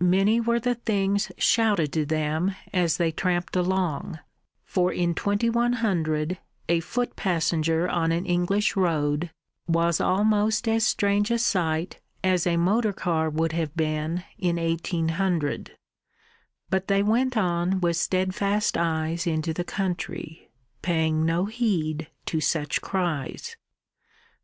[0.00, 4.18] Many were the things shouted to them as they tramped along,
[4.64, 9.30] for in 2100 a foot passenger on an English road
[9.68, 15.78] was almost as strange a sight as a motor car would have been in 1800.
[16.70, 20.50] But they went on with steadfast eyes into the country,
[20.82, 23.54] paying no heed to such cries.